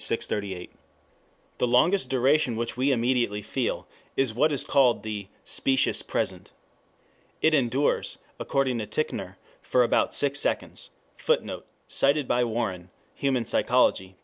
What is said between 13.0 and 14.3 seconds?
Human Psychology, p.